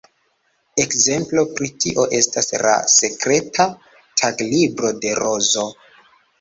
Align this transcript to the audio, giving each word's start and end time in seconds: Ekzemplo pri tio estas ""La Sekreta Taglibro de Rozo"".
Ekzemplo 0.83 1.43
pri 1.59 1.69
tio 1.83 2.07
estas 2.21 2.51
""La 2.65 2.73
Sekreta 2.95 3.69
Taglibro 4.25 4.93
de 5.07 5.17
Rozo"". 5.25 5.71